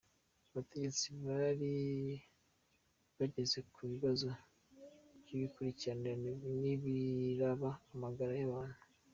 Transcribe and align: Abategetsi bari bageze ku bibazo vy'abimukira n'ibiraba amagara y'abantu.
Abategetsi 0.49 1.07
bari 1.25 1.73
bageze 3.17 3.57
ku 3.73 3.79
bibazo 3.91 4.27
vy'abimukira 5.25 5.93
n'ibiraba 6.61 7.69
amagara 7.95 8.33
y'abantu. 8.41 8.79